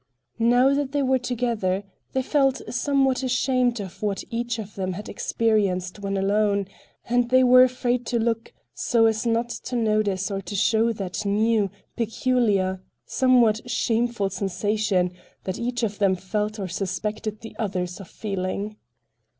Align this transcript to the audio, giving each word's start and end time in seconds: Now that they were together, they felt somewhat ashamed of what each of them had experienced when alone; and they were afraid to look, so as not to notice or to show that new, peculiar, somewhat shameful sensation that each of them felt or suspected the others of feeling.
Now 0.39 0.73
that 0.73 0.93
they 0.93 1.03
were 1.03 1.19
together, 1.19 1.83
they 2.13 2.23
felt 2.23 2.59
somewhat 2.73 3.21
ashamed 3.21 3.79
of 3.79 4.01
what 4.01 4.23
each 4.31 4.57
of 4.57 4.73
them 4.73 4.93
had 4.93 5.07
experienced 5.07 5.99
when 5.99 6.17
alone; 6.17 6.67
and 7.07 7.29
they 7.29 7.43
were 7.43 7.61
afraid 7.61 8.07
to 8.07 8.17
look, 8.17 8.51
so 8.73 9.05
as 9.05 9.27
not 9.27 9.49
to 9.49 9.75
notice 9.75 10.31
or 10.31 10.41
to 10.41 10.55
show 10.55 10.91
that 10.91 11.23
new, 11.23 11.69
peculiar, 11.95 12.81
somewhat 13.05 13.69
shameful 13.69 14.31
sensation 14.31 15.11
that 15.43 15.59
each 15.59 15.83
of 15.83 15.99
them 15.99 16.15
felt 16.15 16.57
or 16.59 16.67
suspected 16.67 17.41
the 17.41 17.55
others 17.59 17.99
of 17.99 18.07
feeling. 18.07 18.77